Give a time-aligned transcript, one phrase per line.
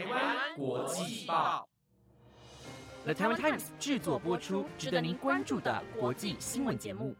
[0.00, 1.68] 台湾国际报
[3.04, 7.14] ，The Taiwan Times 制作播出，值得您关注的国际新闻节目。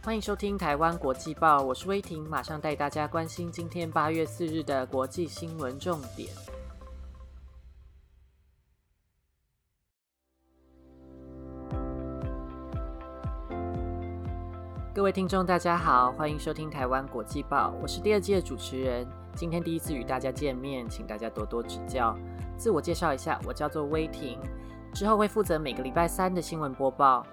[0.00, 6.32] 欢迎收听台湾国际报，我是威婷，马上带大家关心今天八月四日的国际新闻重点。
[14.94, 19.04] 各位听众，大家好，欢迎收听台湾国际报，我是第二季的主持人。
[19.36, 22.16] 今天第一次与大家见面，请大家多多指教。
[22.56, 24.38] 自我介绍一下，我叫做威婷，
[24.92, 27.26] 之后会负责每个礼拜三的新闻播报。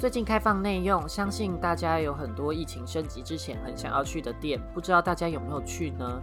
[0.00, 6.22] 最近开放内用，相信大家有很多疫情升级之前很想要去的店，不知道大家有没有去呢？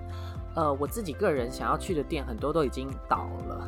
[0.55, 3.65] 呃，我自己个人想要去的店，很多都已经倒了。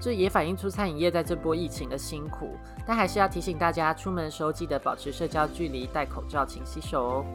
[0.00, 7.26] 这也反映出餐饮业在这波疫情的辛苦，但还是要提醒大家，出门的时候记得保持社交距离，戴口罩，勤洗手哦。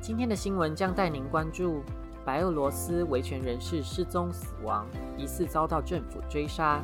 [0.00, 1.82] 今天的新闻将带您关注
[2.24, 6.80] 白俄罗斯维权人士失踪死亡，疑似遭到政府追杀；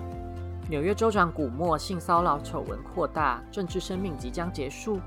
[0.68, 4.98] 纽约州长古默性骚扰丑闻扩大，政治生命即将结束；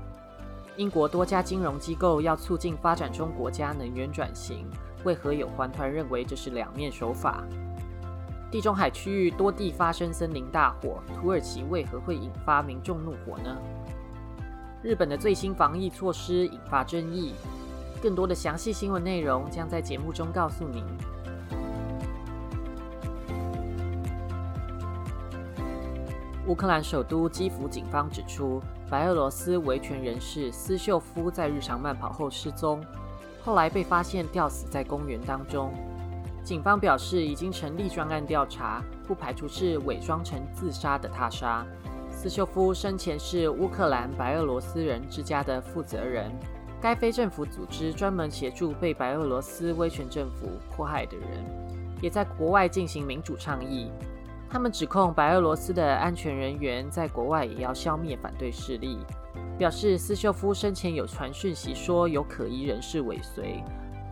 [0.76, 4.66] 英国多家金融机构要促进发展中国家能源转型，
[5.04, 7.44] 为何有环团认为这是两面手法？
[8.50, 13.56] 地中海区域多地发生森林大火，土耳其为何会引发民众怒火呢？
[14.82, 17.34] 日本的最新防疫措施引发争议，
[18.02, 20.84] 更多的详细新闻内容将在节目中告诉您。
[26.46, 32.82] 乌克兰首都基辅警方指出，白俄罗斯维权人士斯秀夫在日常慢跑后失踪，
[33.44, 35.74] 后来被发现吊死在公园当中。
[36.42, 41.66] 警方表示，已经成立专案调查，不排除是伪装成自杀的他杀。
[42.10, 46.32] 斯秀夫生前是乌克兰白俄罗斯人之家的负责人，
[46.80, 51.44] 该非政府组织专门协助被白俄罗斯威权政府迫害的人，
[52.00, 53.90] 也在国外进行民主倡议。
[54.48, 58.98] 他们指控白俄罗斯的安全人员在国外也要消灭反对势力，
[59.58, 63.62] 表示斯秀夫生前有传讯息说有可疑人士尾随。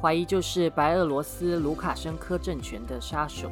[0.03, 3.51] 怀疑就是白俄罗斯卢卡申科政权的杀手。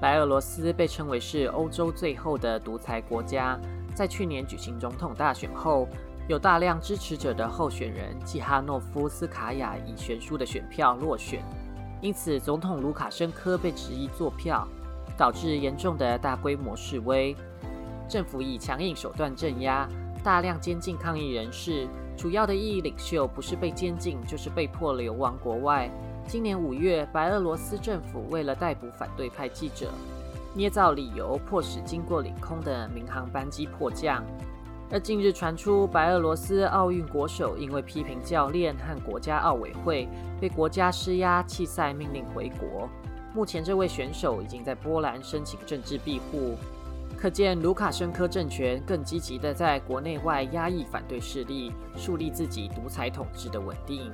[0.00, 3.58] 白俄罗斯被称为是欧洲最后的独裁国家，
[3.94, 5.88] 在去年举行总统大选后，
[6.28, 11.40] 有大量支持者的候选人季哈诺夫斯卡娅以悬殊的选票落选，
[12.00, 14.66] 因此总统卢卡申科被质疑作票，
[15.16, 17.36] 导致严重的大规模示威。
[18.08, 19.88] 政府以强硬手段镇压，
[20.24, 21.86] 大量监禁抗议人士。
[22.16, 25.88] 主要的异议领袖不是被监禁，就是被迫流亡国外。
[26.26, 29.90] 今年五月，白俄罗斯政府为了逮捕反对派记者，
[30.54, 34.24] 捏造理由，迫使经过领空的民航班机迫降。
[34.88, 40.08] 而近日传出，白俄罗斯奥运国手因为批评教练和国家奥委会，
[40.40, 42.88] 被国家施压弃赛，命令回国。
[43.34, 46.56] 目前，这位选手已经在波兰申请政治庇护。
[47.18, 54.12] 可见，卢卡申科政权更积极的在国内外压抑反对势力，树立自己独裁统治的稳定。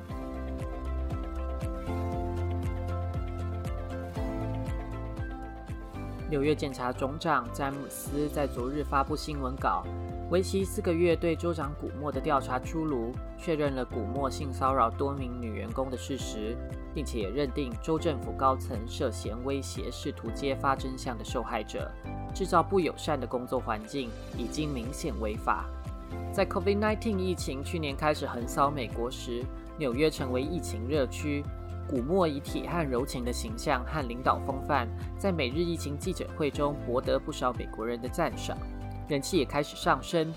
[6.30, 9.84] 纽约检察总长詹姆斯在昨日发布新闻稿，
[10.32, 16.56] 为期四个月对州长古默的调查出炉，确认了古默性骚扰多名女员工的事实，
[16.94, 21.92] 并且认定州政府高层涉嫌威胁试图揭发真相的受害者。
[22.34, 25.66] 制造不友善的工作环境已经明显违法。
[26.32, 29.44] 在 COVID-19 疫情去年开始横扫美国时，
[29.76, 31.44] 纽约成为疫情热区。
[31.86, 34.88] 古默以铁汉柔情的形象和领导风范，
[35.18, 38.56] 在每日疫情记者会中博得不少美国人的赞赏，
[39.12, 40.32] 人气也开始上升。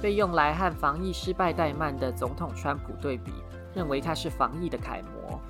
[0.00, 3.32] 被用来和防疫失败怠慢的总统川普对比，
[3.74, 5.40] 认为他是防疫的楷模。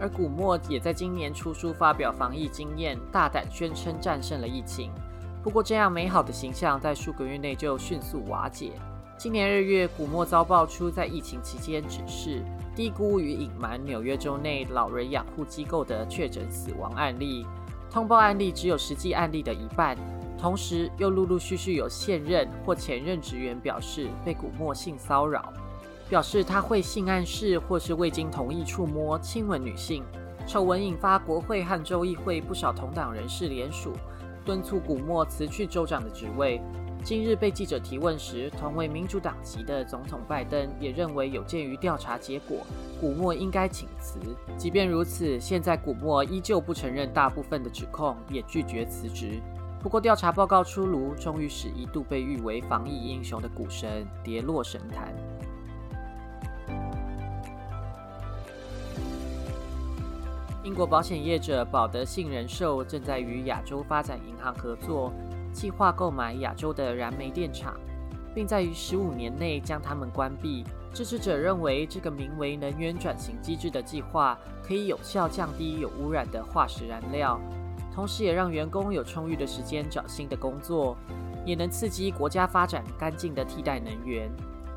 [0.00, 4.90] 而古默也在今年出书发表防疫经验，大胆宣称战胜了疫情。
[5.42, 8.72] 不过，这样美好的形象在数个月内就迅速瓦解。
[9.16, 12.42] 今年二月，古默遭爆出在疫情期间指示、
[12.74, 17.46] 低估与隐瞒纽约州内老人养护机构的确诊死亡案例，
[17.90, 19.96] 通报案例只有实际案例的一半。
[20.40, 25.52] 同时，又陆陆续续有现任或前任职员表示被古默性骚扰，
[26.08, 30.02] 表示他会性暗示或是未经同意触摸、亲吻女性。
[30.46, 33.92] 丑闻引发国会和州议会不少同党人士联署。
[34.42, 36.58] 敦促古默辞去州长的职位。
[37.04, 42.66] 今日被记者提问时，同为民主党籍的总统拜登也认为，有鉴于调查结果，
[42.98, 44.18] 古默应该请辞。
[44.56, 49.40] 即便如此，现在古默依旧不承认大部分的指控，也拒绝辞职。
[49.82, 55.14] 不过，调查报告出炉，终于使一度被誉为防疫英雄的股神跌落神坛。
[60.62, 65.10] 英国保险业者保德信人寿正在与亚洲发展银行合作，
[65.50, 67.74] 计划购买亚洲的燃煤电厂，
[68.34, 70.62] 并在于十五年内将它们关闭。
[70.92, 77.40] 支持者认为，这个名为“能源转型机制”的计划可以有效降低有污染的化石燃料，
[77.94, 80.96] 同时也让员工有充裕的时间找新的工作，
[81.44, 84.30] 也能刺激国家发展干净的替代能源。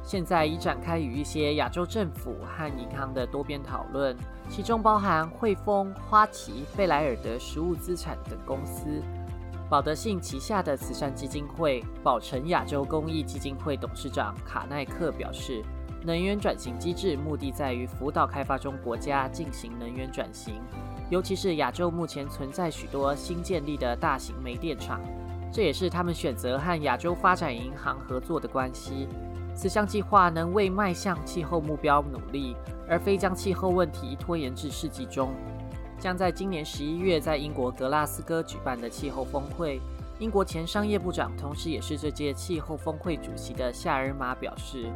[0.04, 4.16] 现在已展开与一些亚洲政府和银行的多边讨论，
[4.50, 9.02] 其中包含汇丰、花旗、贝莱尔德实物资产等公司。
[9.70, 15.64] 保德信旗下的慈善基金会宝城亚洲公益基金会董事长卡奈克表示。
[16.06, 20.56] 能源转型机制目的在于辅导开发中国家进行能源转型，
[21.14, 25.00] 尤其是亚洲目前存在许多新建立的大型煤电厂，
[25.52, 29.08] 这也是他们选择和亚洲发展银行合作的关系。
[29.54, 32.56] 此项计划能为迈向气候目标努力，
[32.90, 35.36] 而非将气候问题拖延至世纪中。
[36.00, 39.80] 将在今年十一月在英国格拉斯哥举办的气候峰会，
[40.18, 44.92] 英国前商业部长，同时也是这届气候峰会主席的夏尔马表示。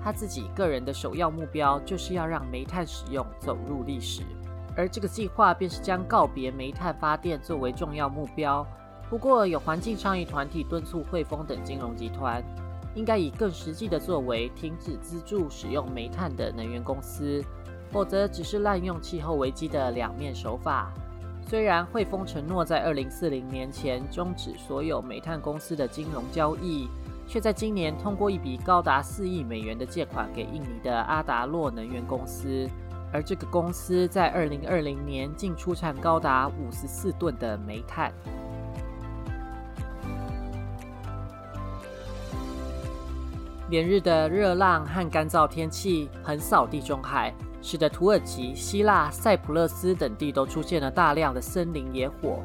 [0.00, 4.22] 他自己个人的首要目标就是要让煤炭使用走入历史，
[4.76, 8.66] 而这个计划便是将告别煤炭发电作为重要目标。
[9.08, 12.42] 不过，有环境倡议团体敦促汇丰等金融集团
[12.94, 17.42] 应该以更实际的作为停止资助使用煤炭的能源公司，
[17.90, 20.92] 否则只是滥用气候危机的两面手法。
[21.48, 26.88] 虽然汇丰承诺在二零四零年前终止所有煤炭公司的金融交易。
[27.28, 32.68] 却在今年通过一笔高达四亿美元的借款给印尼的阿达洛能源公司，
[33.12, 38.12] 而这个公司在二零二零年净出产高达五十四吨的煤炭。
[43.68, 52.40] 连日的热浪和干燥天气横扫地中海，使得土耳其、希腊、塞浦路斯等地都出现了大量的森林野火。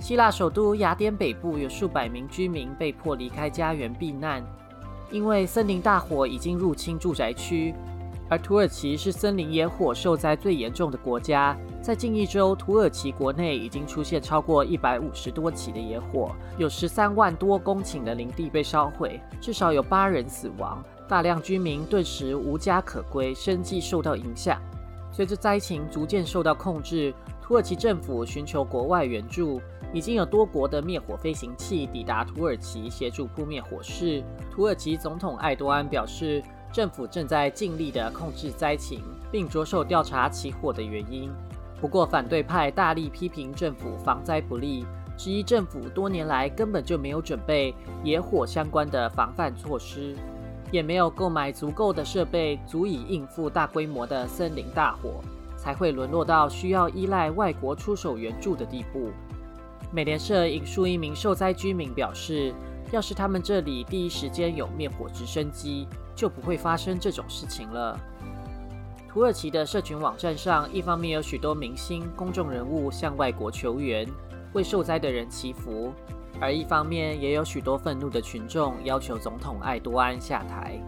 [0.00, 4.44] 希腊首都雅典北部有数百名居民被迫离开家园避难，
[5.10, 7.72] 因为森林大火已经入侵住宅区。
[8.28, 24.60] 而土耳其是森林野火受灾最严重的国家，在近一周，土耳其国内已经出现超过一百五十多起的野火，有十三万多公顷的林地被烧毁，至少有八人死亡，大量居民顿时无家可归，生计受到影响。
[25.12, 29.60] 随着灾情逐渐受到控制，土耳其政府寻求国外援助。
[29.92, 34.22] 已经有多国的灭火飞行器抵达土耳其协助扑灭火势。
[34.50, 41.30] 土耳其总统埃多安表示，政府正在尽力地控制灾情，并着手调查起火的原因。
[41.80, 44.84] 不过，反对派大力批评政府防灾不力，
[45.16, 50.14] 质疑政府多年来根本就没有准备野火相关的防范措施，
[50.70, 55.22] 也没有购买足够的设备，足以应付大规模的森林大火，
[55.56, 59.10] 才会沦落到需要依赖外国出手援助的地步。
[59.92, 62.52] 美联社引述一名受灾居民表示
[62.90, 67.98] ：“要是他们这里第一时间有灭火直升机，就不会发生这种事情了。”
[69.08, 74.06] 土耳其的社群网站上，一方面有许多明星、公众人物向外国求援，
[74.52, 75.90] 为受灾的人祈福；
[76.38, 80.78] 而一方面也有许多愤怒的群众要求总统艾多安下台。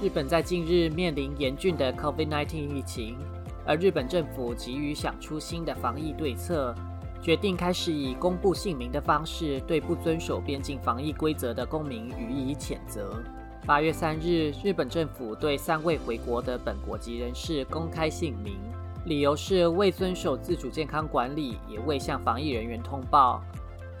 [0.00, 3.18] 日本在近日面临严峻的 COVID-19 疫情，
[3.66, 6.74] 而日本政府急于想出新的防疫对策，
[7.22, 13.22] 决定开始以公布姓名的方式对不遵守边境防疫规则的公民予以谴责。
[13.66, 18.58] 八月三日，日本政府对三位回国的本国籍人士公开姓名，
[19.04, 23.42] 理由是未遵守自主健康管理，也未向防疫人员通报。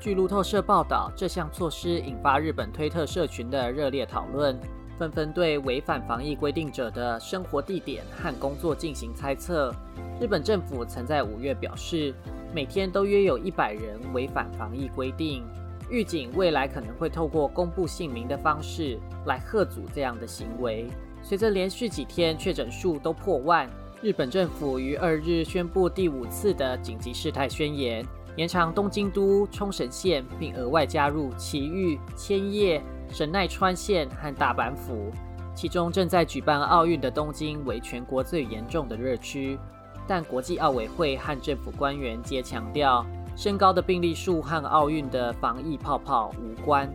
[0.00, 4.58] 据路透社报道，这项措施引发日本推特社群的热烈讨论。
[5.00, 9.74] 纷纷对违反防疫规定者的生活地点和工作进行猜测。
[10.20, 12.12] 日本政府曾在五月表示，
[12.54, 15.42] 每天都约有一百人违反防疫规定，
[15.88, 20.86] 预警未来可能会透过公布姓名的方式来贺阻这样的行为。
[21.22, 23.66] 随着连续几天确诊数都破万，
[24.02, 28.04] 日本政府于二日宣布第五次的紧急事态宣言，
[28.36, 32.82] 延长东京都、冲绳县，并额外加入埼玉、千叶。
[33.12, 35.10] 神奈川县和大阪府，
[35.54, 39.58] 其中正在举办奥运的东京为全国最严重的热区，
[40.06, 43.04] 但国际奥委会和政府官员皆强调，
[43.36, 46.88] 升高的病例数和奥运的防疫泡泡无关。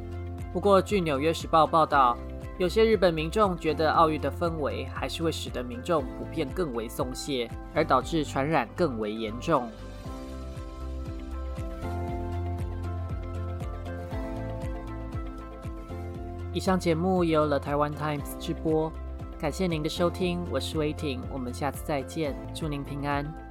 [0.54, 2.18] 不过，据《纽约时报》报道，
[2.58, 9.70] 有些日本民众觉得奥运的氛围还是会使得民众普遍更为松懈，而导致传染更为严重。
[16.56, 18.90] 以上节目由了台湾 Times 直播，
[19.38, 23.45] 感谢您的收听，我是威婷，我们下次再见，祝您平安。